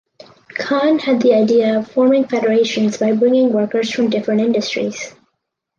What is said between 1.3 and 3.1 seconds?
idea of forming federations